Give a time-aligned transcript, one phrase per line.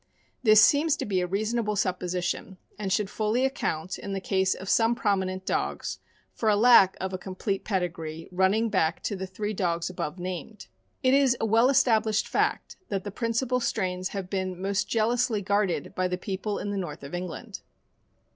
[0.41, 4.55] This seems to be a rea sonable supposition, and should fully account, in the case
[4.55, 5.99] of some prominent dogs,
[6.33, 10.17] for the lack of a complete pedi gree running back to the three dogs above
[10.17, 10.65] named.
[11.03, 15.93] It is a well established fact that the principal strains have been most jealously guarded
[15.93, 17.61] by the people in the north of Eng land.